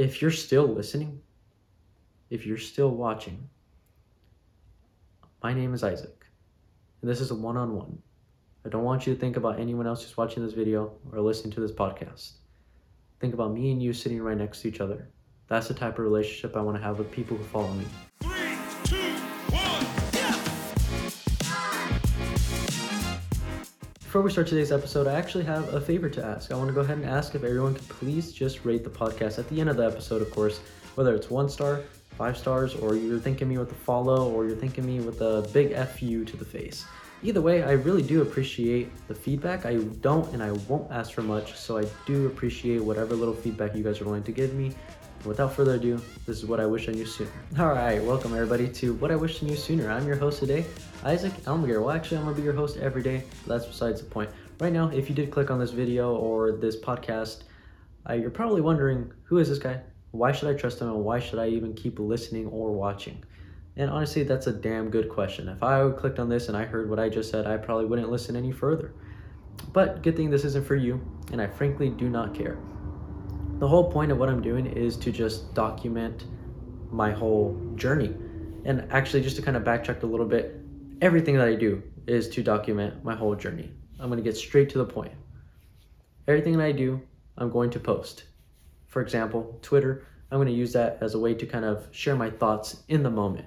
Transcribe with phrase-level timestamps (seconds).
[0.00, 1.20] if you're still listening,
[2.30, 3.50] if you're still watching,
[5.42, 6.24] my name is Isaac,
[7.02, 7.98] and this is a one on one.
[8.64, 11.52] I don't want you to think about anyone else who's watching this video or listening
[11.52, 12.32] to this podcast.
[13.20, 15.06] Think about me and you sitting right next to each other.
[15.48, 17.84] That's the type of relationship I want to have with people who follow me.
[24.10, 26.50] Before we start today's episode, I actually have a favor to ask.
[26.50, 29.38] I want to go ahead and ask if everyone could please just rate the podcast
[29.38, 30.58] at the end of the episode, of course,
[30.96, 31.82] whether it's one star,
[32.18, 35.48] five stars, or you're thanking me with a follow, or you're thanking me with a
[35.52, 36.86] big FU to the face.
[37.22, 39.64] Either way, I really do appreciate the feedback.
[39.64, 43.76] I don't and I won't ask for much, so I do appreciate whatever little feedback
[43.76, 44.72] you guys are willing to give me.
[45.24, 47.30] Without further ado, this is what I wish I knew sooner.
[47.60, 49.88] All right, welcome everybody to What I Wish I Knew Sooner.
[49.88, 50.64] I'm your host today,
[51.04, 51.80] Isaac Almaguer.
[51.80, 53.22] Well, actually, I'm gonna be your host every day.
[53.46, 54.28] That's besides the point.
[54.60, 57.44] Right now, if you did click on this video or this podcast,
[58.08, 59.80] uh, you're probably wondering who is this guy?
[60.10, 60.88] Why should I trust him?
[60.88, 63.24] And why should I even keep listening or watching?
[63.76, 65.48] And honestly, that's a damn good question.
[65.48, 68.10] If I clicked on this and I heard what I just said, I probably wouldn't
[68.10, 68.92] listen any further.
[69.72, 71.00] But good thing this isn't for you,
[71.32, 72.58] and I frankly do not care.
[73.58, 76.24] The whole point of what I'm doing is to just document
[76.90, 78.14] my whole journey.
[78.66, 80.60] And actually, just to kind of backtrack a little bit,
[81.00, 83.70] everything that I do is to document my whole journey.
[83.98, 85.12] I'm going to get straight to the point.
[86.28, 87.00] Everything that I do,
[87.38, 88.24] I'm going to post.
[88.86, 92.16] For example, Twitter, I'm going to use that as a way to kind of share
[92.16, 93.46] my thoughts in the moment.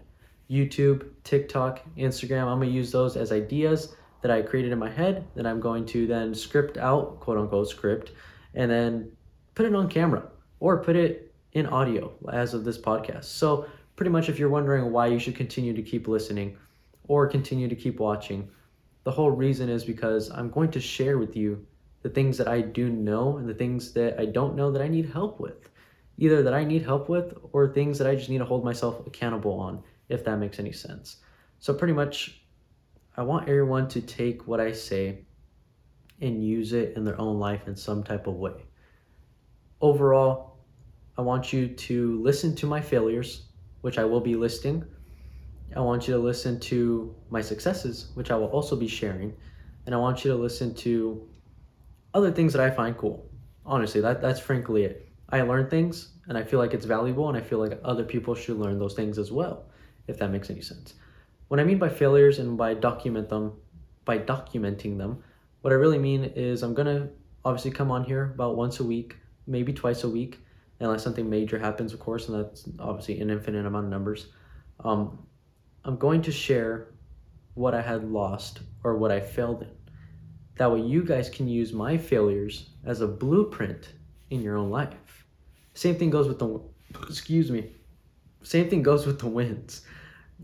[0.49, 4.89] YouTube, TikTok, Instagram, I'm going to use those as ideas that I created in my
[4.89, 8.11] head that I'm going to then script out, quote unquote script,
[8.53, 9.11] and then
[9.55, 10.23] put it on camera
[10.59, 13.25] or put it in audio as of this podcast.
[13.25, 16.57] So, pretty much if you're wondering why you should continue to keep listening
[17.07, 18.49] or continue to keep watching,
[19.03, 21.65] the whole reason is because I'm going to share with you
[22.01, 24.87] the things that I do know and the things that I don't know that I
[24.87, 25.69] need help with.
[26.17, 29.05] Either that I need help with or things that I just need to hold myself
[29.07, 31.17] accountable on, if that makes any sense.
[31.59, 32.43] So, pretty much,
[33.17, 35.25] I want everyone to take what I say
[36.21, 38.65] and use it in their own life in some type of way.
[39.81, 40.57] Overall,
[41.17, 43.47] I want you to listen to my failures,
[43.81, 44.83] which I will be listing.
[45.75, 49.33] I want you to listen to my successes, which I will also be sharing.
[49.85, 51.27] And I want you to listen to
[52.13, 53.29] other things that I find cool.
[53.65, 55.09] Honestly, that, that's frankly it.
[55.29, 58.35] I learn things and I feel like it's valuable and I feel like other people
[58.35, 59.65] should learn those things as well,
[60.07, 60.93] if that makes any sense.
[61.47, 63.53] What I mean by failures and by document them,
[64.05, 65.23] by documenting them,
[65.61, 67.09] what I really mean is I'm gonna
[67.45, 69.17] obviously come on here about once a week,
[69.47, 70.39] maybe twice a week,
[70.79, 74.27] unless something major happens, of course, and that's obviously an infinite amount of numbers.
[74.83, 75.25] Um,
[75.85, 76.89] I'm going to share
[77.55, 79.71] what I had lost or what I failed in.
[80.57, 83.93] That way, you guys can use my failures as a blueprint
[84.29, 85.25] in your own life.
[85.73, 86.61] Same thing goes with the,
[87.07, 87.71] excuse me,
[88.43, 89.81] same thing goes with the wins.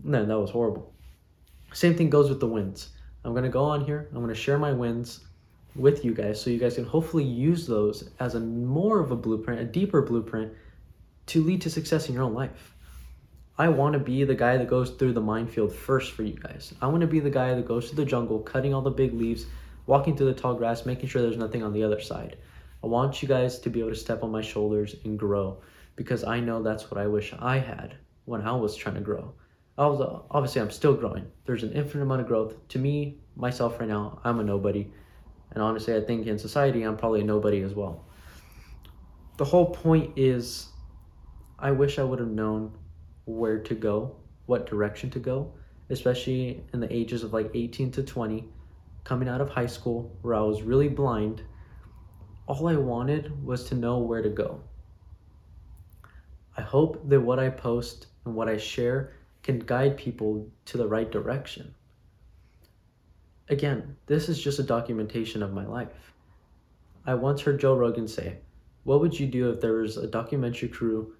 [0.02, 0.94] No, that was horrible.
[1.72, 2.90] Same thing goes with the wins.
[3.24, 4.08] I'm gonna go on here.
[4.12, 5.20] I'm gonna share my wins
[5.76, 9.16] with you guys, so you guys can hopefully use those as a more of a
[9.16, 10.52] blueprint, a deeper blueprint,
[11.26, 12.74] to lead to success in your own life.
[13.60, 16.72] I want to be the guy that goes through the minefield first for you guys.
[16.80, 19.12] I want to be the guy that goes to the jungle, cutting all the big
[19.12, 19.44] leaves,
[19.84, 22.38] walking through the tall grass, making sure there's nothing on the other side.
[22.82, 25.60] I want you guys to be able to step on my shoulders and grow
[25.94, 29.34] because I know that's what I wish I had when I was trying to grow.
[29.76, 31.26] I was obviously I'm still growing.
[31.44, 32.66] There's an infinite amount of growth.
[32.68, 34.90] To me, myself right now, I'm a nobody.
[35.50, 38.06] And honestly, I think in society I'm probably a nobody as well.
[39.36, 40.68] The whole point is
[41.58, 42.72] I wish I would have known
[43.30, 45.52] where to go, what direction to go,
[45.90, 48.44] especially in the ages of like 18 to 20,
[49.04, 51.42] coming out of high school where I was really blind.
[52.46, 54.60] All I wanted was to know where to go.
[56.56, 60.86] I hope that what I post and what I share can guide people to the
[60.86, 61.74] right direction.
[63.48, 66.12] Again, this is just a documentation of my life.
[67.06, 68.38] I once heard Joe Rogan say,
[68.84, 71.14] What would you do if there was a documentary crew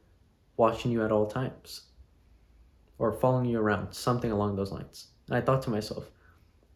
[0.57, 1.90] watching you at all times?
[3.01, 5.09] Or following you around, something along those lines.
[5.27, 6.11] And I thought to myself,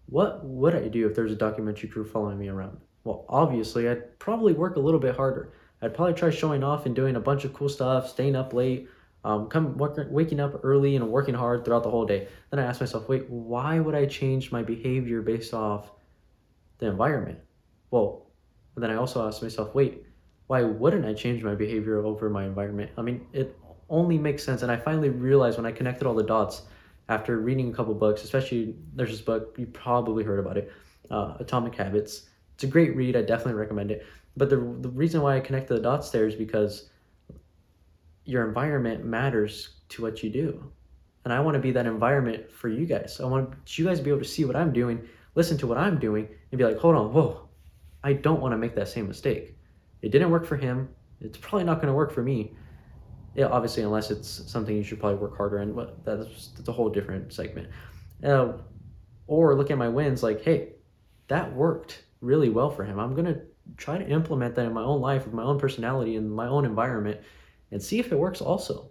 [0.06, 2.78] what would I do if there's a documentary crew following me around?
[3.04, 5.52] Well, obviously, I'd probably work a little bit harder.
[5.82, 8.88] I'd probably try showing off and doing a bunch of cool stuff, staying up late,
[9.22, 12.26] um, come work, waking up early and working hard throughout the whole day.
[12.50, 15.90] Then I asked myself, wait, why would I change my behavior based off
[16.78, 17.38] the environment?
[17.90, 18.30] Well,
[18.76, 20.04] then I also asked myself, wait,
[20.46, 22.92] why wouldn't I change my behavior over my environment?
[22.96, 23.54] I mean, it
[23.94, 24.62] only makes sense.
[24.62, 26.62] And I finally realized when I connected all the dots
[27.08, 30.72] after reading a couple books, especially there's this book, you probably heard about it,
[31.10, 32.28] uh, Atomic Habits.
[32.54, 33.16] It's a great read.
[33.16, 34.04] I definitely recommend it.
[34.36, 36.90] But the, the reason why I connected the dots there is because
[38.24, 40.72] your environment matters to what you do.
[41.24, 43.20] And I want to be that environment for you guys.
[43.20, 45.06] I want you guys to be able to see what I'm doing,
[45.36, 47.48] listen to what I'm doing, and be like, hold on, whoa,
[48.02, 49.56] I don't want to make that same mistake.
[50.02, 50.88] It didn't work for him.
[51.20, 52.54] It's probably not going to work for me.
[53.34, 56.72] Yeah, obviously, unless it's something you should probably work harder in, but that's, that's a
[56.72, 57.68] whole different segment.
[58.22, 58.52] Uh,
[59.26, 60.74] or look at my wins like, hey,
[61.28, 62.98] that worked really well for him.
[62.98, 63.40] I'm going to
[63.76, 66.64] try to implement that in my own life with my own personality and my own
[66.64, 67.20] environment
[67.70, 68.90] and see if it works also.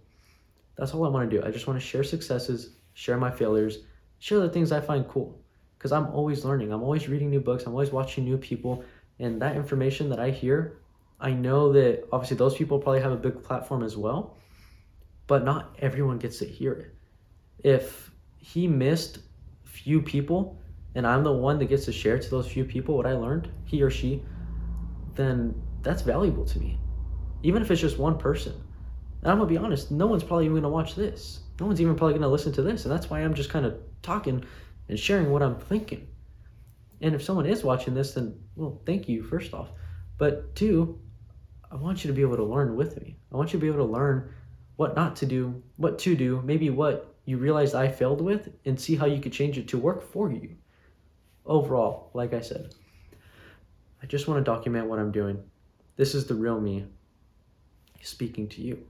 [0.76, 1.46] That's all I want to do.
[1.46, 3.80] I just want to share successes, share my failures,
[4.20, 5.40] share the things I find cool.
[5.78, 6.72] Because I'm always learning.
[6.72, 7.66] I'm always reading new books.
[7.66, 8.84] I'm always watching new people.
[9.20, 10.78] And that information that I hear,
[11.24, 14.38] I know that obviously those people probably have a big platform as well,
[15.26, 16.96] but not everyone gets to hear it.
[17.64, 19.20] If he missed
[19.64, 20.60] few people
[20.96, 23.50] and I'm the one that gets to share to those few people what I learned,
[23.64, 24.22] he or she,
[25.16, 26.78] then that's valuable to me.
[27.42, 28.54] Even if it's just one person.
[29.22, 31.40] And I'm gonna be honest, no one's probably even gonna watch this.
[31.58, 32.84] No one's even probably gonna listen to this.
[32.84, 34.44] And that's why I'm just kind of talking
[34.90, 36.06] and sharing what I'm thinking.
[37.00, 39.70] And if someone is watching this, then, well, thank you, first off.
[40.18, 41.00] But two,
[41.74, 43.18] I want you to be able to learn with me.
[43.32, 44.32] I want you to be able to learn
[44.76, 48.80] what not to do, what to do, maybe what you realized I failed with, and
[48.80, 50.56] see how you could change it to work for you.
[51.48, 52.76] Overall, like I said,
[54.04, 55.44] I just want to document what I'm doing.
[55.96, 56.86] This is the real me
[58.02, 58.86] speaking to you.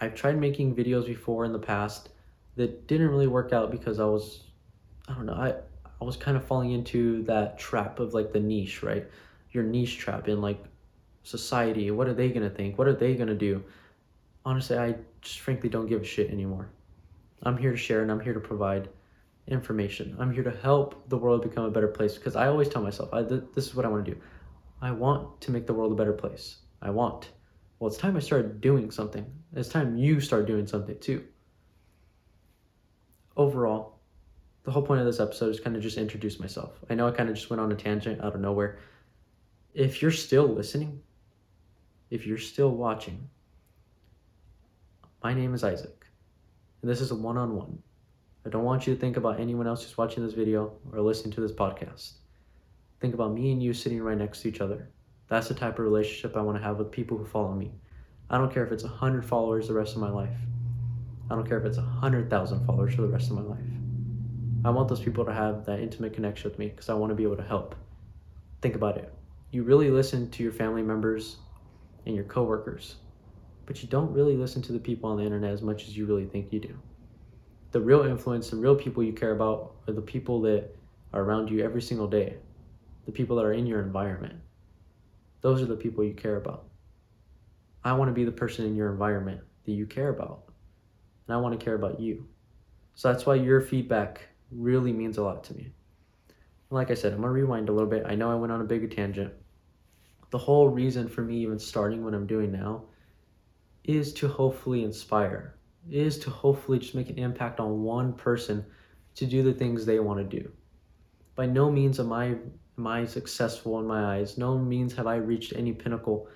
[0.00, 2.08] I've tried making videos before in the past
[2.56, 4.44] that didn't really work out because I was
[5.08, 5.54] I don't know, I
[6.00, 9.06] I was kind of falling into that trap of like the niche, right?
[9.50, 10.62] Your niche trap in like
[11.24, 11.90] society.
[11.90, 12.78] What are they going to think?
[12.78, 13.64] What are they going to do?
[14.44, 16.68] Honestly, I just frankly don't give a shit anymore.
[17.42, 18.88] I'm here to share and I'm here to provide
[19.48, 20.16] information.
[20.18, 23.12] I'm here to help the world become a better place because I always tell myself,
[23.12, 24.20] I, th- this is what I want to do.
[24.80, 26.58] I want to make the world a better place.
[26.80, 27.30] I want.
[27.78, 29.26] Well, it's time I started doing something.
[29.54, 31.24] It's time you start doing something too.
[33.36, 33.98] Overall,
[34.64, 36.78] the whole point of this episode is kind of just introduce myself.
[36.88, 38.78] I know I kind of just went on a tangent out of nowhere.
[39.74, 41.00] If you're still listening,
[42.10, 43.28] if you're still watching,
[45.22, 46.06] my name is Isaac,
[46.82, 47.78] and this is a one on one.
[48.46, 51.32] I don't want you to think about anyone else who's watching this video or listening
[51.34, 52.12] to this podcast.
[53.00, 54.90] Think about me and you sitting right next to each other.
[55.28, 57.72] That's the type of relationship I want to have with people who follow me.
[58.28, 60.36] I don't care if it's 100 followers the rest of my life.
[61.30, 63.58] I don't care if it's 100,000 followers for the rest of my life.
[64.62, 67.14] I want those people to have that intimate connection with me because I want to
[67.14, 67.74] be able to help.
[68.60, 69.12] Think about it.
[69.50, 71.36] You really listen to your family members
[72.06, 72.96] and your coworkers,
[73.66, 76.06] but you don't really listen to the people on the internet as much as you
[76.06, 76.78] really think you do.
[77.72, 80.76] The real influence, the real people you care about are the people that
[81.12, 82.36] are around you every single day,
[83.06, 84.34] the people that are in your environment.
[85.40, 86.66] Those are the people you care about.
[87.82, 90.44] I want to be the person in your environment that you care about,
[91.26, 92.26] and I want to care about you.
[92.94, 95.72] So that's why your feedback really means a lot to me.
[96.70, 98.04] Like I said, I'm gonna rewind a little bit.
[98.06, 99.32] I know I went on a big tangent.
[100.34, 102.82] The whole reason for me even starting what I'm doing now
[103.84, 105.54] is to hopefully inspire,
[105.88, 108.66] is to hopefully just make an impact on one person
[109.14, 110.50] to do the things they want to do.
[111.36, 112.34] By no means am I
[112.78, 114.36] am I successful in my eyes.
[114.36, 116.26] No means have I reached any pinnacle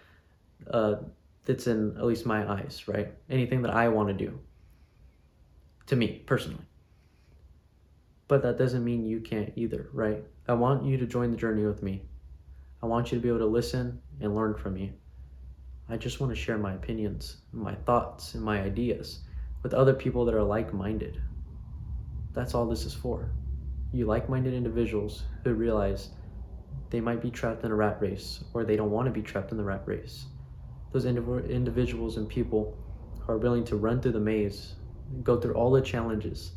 [0.71, 0.99] uh,
[1.45, 3.13] that's in at least my eyes, right?
[3.29, 4.39] Anything that I want to do.
[5.87, 6.69] To me personally.
[8.29, 10.23] But that doesn't mean you can't either, right?
[10.47, 12.08] I want you to join the journey with me.
[12.81, 14.93] I want you to be able to listen and learn from me.
[15.89, 19.21] I just want to share my opinions, my thoughts, and my ideas
[19.65, 21.21] with other people that are like minded.
[22.35, 23.33] That's all this is for.
[23.93, 26.11] You like minded individuals who realize
[26.91, 29.51] they might be trapped in a rat race or they don't want to be trapped
[29.51, 30.27] in the rat race.
[30.93, 32.77] Those indiv- individuals and people
[33.19, 34.75] who are willing to run through the maze,
[35.25, 36.53] go through all the challenges,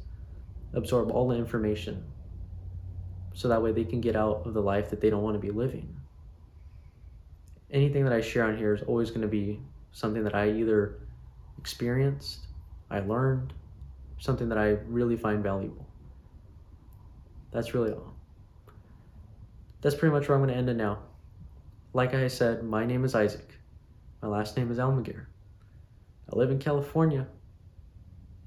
[0.73, 2.03] absorb all the information,
[3.33, 5.39] so that way they can get out of the life that they don't want to
[5.39, 5.97] be living.
[7.71, 9.61] Anything that I share on here is always going to be
[9.91, 10.99] something that I either
[11.57, 12.47] experienced,
[12.89, 13.53] I learned,
[14.19, 15.85] something that I really find valuable.
[17.51, 18.13] That's really all.
[19.81, 20.99] That's pretty much where I'm going to end it now.
[21.93, 23.57] Like I said, my name is Isaac.
[24.21, 25.25] My last name is Almaguer.
[26.31, 27.27] I live in California.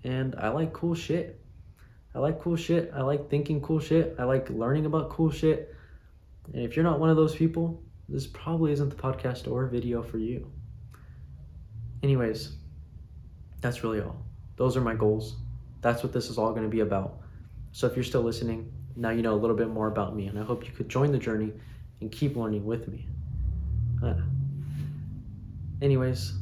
[0.05, 1.41] And I like cool shit.
[2.15, 2.93] I like cool shit.
[2.95, 4.15] I like thinking cool shit.
[4.19, 5.75] I like learning about cool shit.
[6.53, 10.03] And if you're not one of those people, this probably isn't the podcast or video
[10.03, 10.51] for you.
[12.03, 12.57] Anyways,
[13.61, 14.17] that's really all.
[14.57, 15.37] Those are my goals.
[15.81, 17.21] That's what this is all going to be about.
[17.73, 20.39] So if you're still listening, now you know a little bit more about me, and
[20.39, 21.53] I hope you could join the journey
[22.01, 23.09] and keep learning with me.
[24.05, 24.15] Uh,
[25.83, 26.35] anyways,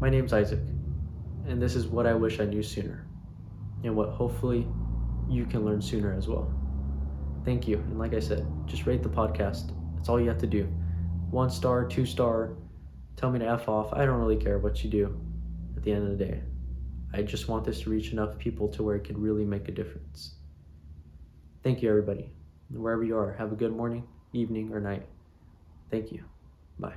[0.00, 0.60] my name's Isaac.
[1.46, 3.06] And this is what I wish I knew sooner.
[3.84, 4.66] And what hopefully
[5.28, 6.52] you can learn sooner as well.
[7.44, 7.78] Thank you.
[7.78, 9.72] And like I said, just rate the podcast.
[10.02, 10.64] That's all you have to do.
[11.30, 12.54] One star, two star,
[13.14, 13.92] tell me to F off.
[13.92, 15.16] I don't really care what you do
[15.76, 16.40] at the end of the day.
[17.12, 19.70] I just want this to reach enough people to where it could really make a
[19.70, 20.34] difference.
[21.62, 22.32] Thank you, everybody.
[22.68, 25.06] Wherever you are, have a good morning, evening, or night.
[25.88, 26.24] Thank you.
[26.80, 26.96] Bye.